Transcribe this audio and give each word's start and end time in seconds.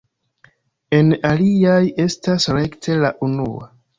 En 0.99 1.11
aliaj 1.33 1.77
estas 2.05 2.49
rekte 2.59 2.99
la 3.05 3.15
unua. 3.29 3.71